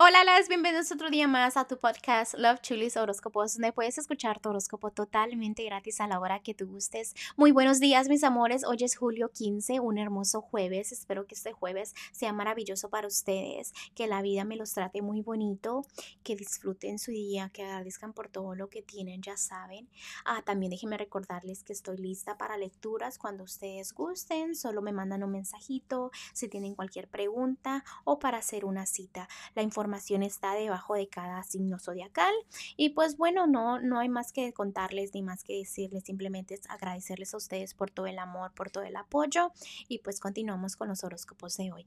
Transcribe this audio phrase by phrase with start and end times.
[0.00, 4.38] Hola, las bienvenidos otro día más a tu podcast Love Chulis Horóscopos, donde puedes escuchar
[4.38, 7.16] tu horóscopo totalmente gratis a la hora que tú gustes.
[7.36, 8.62] Muy buenos días, mis amores.
[8.64, 10.92] Hoy es julio 15, un hermoso jueves.
[10.92, 15.20] Espero que este jueves sea maravilloso para ustedes, que la vida me los trate muy
[15.20, 15.84] bonito,
[16.22, 19.88] que disfruten su día, que agradezcan por todo lo que tienen, ya saben.
[20.24, 24.54] Ah, también déjenme recordarles que estoy lista para lecturas cuando ustedes gusten.
[24.54, 29.28] Solo me mandan un mensajito si tienen cualquier pregunta o para hacer una cita.
[29.56, 29.87] La información
[30.22, 32.34] está debajo de cada signo zodiacal.
[32.76, 36.68] Y pues bueno, no, no hay más que contarles ni más que decirles, simplemente es
[36.70, 39.52] agradecerles a ustedes por todo el amor, por todo el apoyo.
[39.88, 41.86] Y pues continuamos con los horóscopos de hoy.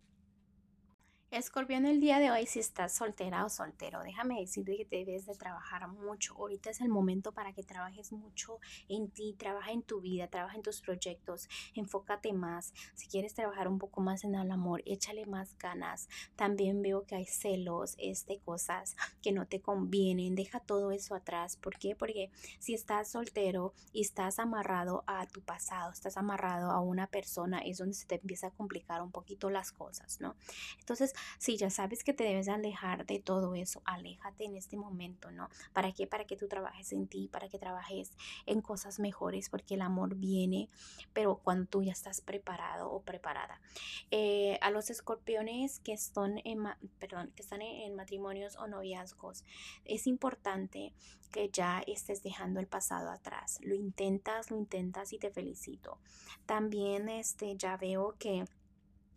[1.31, 5.33] Escorpión, el día de hoy, si estás soltera o soltero, déjame decirte que debes de
[5.33, 6.35] trabajar mucho.
[6.35, 8.59] Ahorita es el momento para que trabajes mucho
[8.89, 12.73] en ti, trabaja en tu vida, trabaja en tus proyectos, enfócate más.
[12.95, 16.09] Si quieres trabajar un poco más en el amor, échale más ganas.
[16.35, 20.35] También veo que hay celos, este, cosas que no te convienen.
[20.35, 21.55] Deja todo eso atrás.
[21.55, 21.95] ¿Por qué?
[21.95, 27.59] Porque si estás soltero y estás amarrado a tu pasado, estás amarrado a una persona,
[27.59, 30.35] es donde se te empieza a complicar un poquito las cosas, ¿no?
[30.77, 35.31] Entonces, si ya sabes que te debes alejar de todo eso, aléjate en este momento,
[35.31, 35.49] ¿no?
[35.73, 36.07] ¿Para qué?
[36.07, 38.11] Para que tú trabajes en ti, para que trabajes
[38.45, 40.69] en cosas mejores, porque el amor viene,
[41.13, 43.61] pero cuando tú ya estás preparado o preparada.
[44.11, 46.63] Eh, a los escorpiones que están en,
[46.99, 49.43] perdón, que están en matrimonios o noviazgos,
[49.85, 50.93] es importante
[51.31, 53.59] que ya estés dejando el pasado atrás.
[53.61, 55.97] Lo intentas, lo intentas y te felicito.
[56.45, 58.45] También este, ya veo que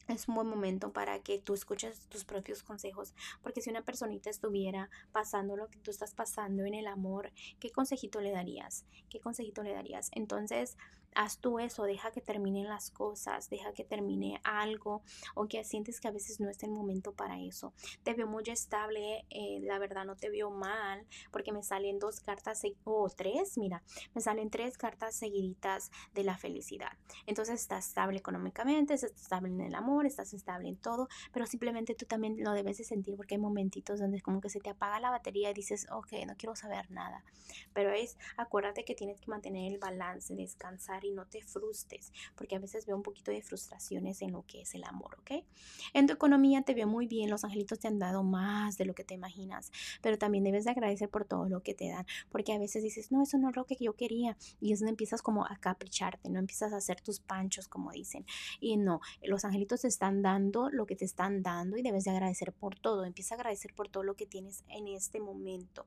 [0.09, 4.31] es un buen momento para que tú escuches tus propios consejos, porque si una personita
[4.31, 8.85] estuviera pasando lo que tú estás pasando en el amor, ¿qué consejito le darías?
[9.09, 10.11] ¿Qué consejito le darías?
[10.13, 10.77] Entonces,
[11.15, 15.03] haz tú eso, deja que terminen las cosas, deja que termine algo
[15.35, 17.73] o que sientes que a veces no es el momento para eso.
[18.03, 22.21] Te veo muy estable, eh, la verdad no te veo mal porque me salen dos
[22.21, 23.83] cartas o tres, mira,
[24.15, 26.93] me salen tres cartas seguiditas de la felicidad.
[27.27, 31.95] Entonces estás estable económicamente, estás estable en el amor, estás estable en todo, pero simplemente
[31.95, 35.01] tú también lo debes de sentir porque hay momentitos donde como que se te apaga
[35.01, 37.25] la batería y dices, ok, no quiero saber nada.
[37.73, 42.57] Pero es, acuérdate que tienes que mantener el balance, descansar y no te frustres, porque
[42.57, 45.45] a veces veo un poquito de frustraciones en lo que es el amor, ¿ok?
[45.93, 48.95] En tu economía te veo muy bien, los angelitos te han dado más de lo
[48.95, 49.71] que te imaginas,
[50.03, 53.13] pero también debes de agradecer por todo lo que te dan, porque a veces dices,
[53.13, 56.31] no, eso no es lo que yo quería, y es donde empiezas como a capricharte,
[56.31, 58.25] no empiezas a hacer tus panchos, como dicen,
[58.61, 62.11] y no, los angelitos te están dando lo que te están dando y debes de
[62.11, 65.87] agradecer por todo, empieza a agradecer por todo lo que tienes en este momento.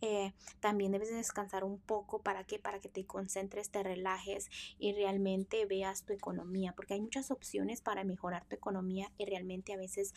[0.00, 4.50] Eh, también debes de descansar un poco para que, para que te concentres, te relajes
[4.78, 9.72] y realmente veas tu economía, porque hay muchas opciones para mejorar tu economía y realmente
[9.72, 10.14] a veces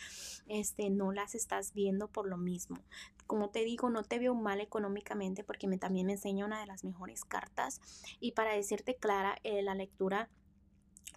[0.48, 2.78] este, no las estás viendo por lo mismo.
[3.26, 6.66] Como te digo, no te veo mal económicamente porque me, también me enseña una de
[6.66, 7.80] las mejores cartas
[8.20, 10.28] y para decirte clara, eh, la lectura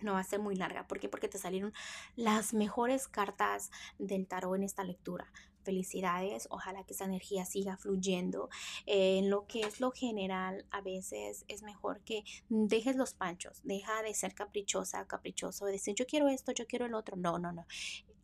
[0.02, 0.88] no va a ser muy larga.
[0.88, 1.10] ¿Por qué?
[1.10, 1.74] Porque te salieron
[2.16, 5.32] las mejores cartas del tarot en esta lectura
[5.70, 8.50] felicidades, ojalá que esa energía siga fluyendo.
[8.86, 14.02] en lo que es lo general, a veces es mejor que dejes los panchos, deja
[14.02, 17.16] de ser caprichosa, caprichoso, de decir yo quiero esto, yo quiero el otro.
[17.18, 17.66] No, no, no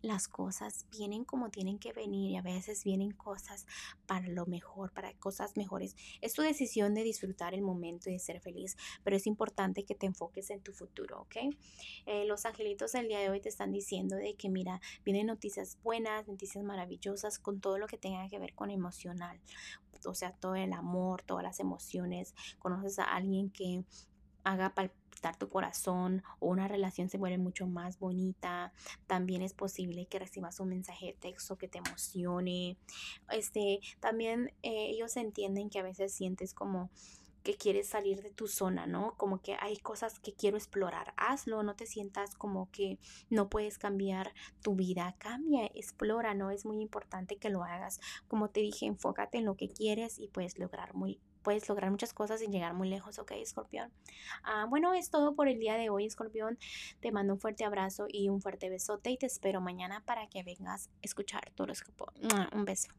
[0.06, 3.66] las cosas vienen como tienen que venir y a veces vienen cosas
[4.06, 5.96] para lo mejor, para cosas mejores.
[6.22, 9.96] Es tu decisión de disfrutar el momento y de ser feliz, pero es importante que
[9.96, 11.36] te enfoques en tu futuro, ¿ok?
[12.06, 15.78] Eh, los angelitos del día de hoy te están diciendo de que, mira, vienen noticias
[15.84, 19.40] buenas, noticias maravillosas con todo lo que tenga que ver con emocional,
[20.06, 22.36] o sea, todo el amor, todas las emociones.
[22.60, 23.84] Conoces a alguien que
[24.46, 28.72] haga palpitar tu corazón o una relación se vuelve mucho más bonita.
[29.08, 32.78] También es posible que recibas un mensaje de texto que te emocione.
[33.30, 36.90] Este, también eh, ellos entienden que a veces sientes como
[37.44, 39.14] que quieres salir de tu zona, ¿no?
[39.18, 41.14] Como que hay cosas que quiero explorar.
[41.16, 42.98] Hazlo, no te sientas como que
[43.30, 44.34] no puedes cambiar
[44.64, 45.16] tu vida.
[45.20, 46.50] Cambia, explora, ¿no?
[46.50, 48.00] Es muy importante que lo hagas.
[48.28, 52.12] Como te dije, enfócate en lo que quieres y puedes lograr muy puedes lograr muchas
[52.12, 53.92] cosas sin llegar muy lejos, ¿ok, escorpión?
[54.44, 56.58] Ah, bueno, es todo por el día de hoy, escorpión.
[57.00, 60.44] Te mando un fuerte abrazo y un fuerte besote y te espero mañana para que
[60.44, 62.12] vengas a escuchar tu horóscopo.
[62.52, 62.90] Un beso.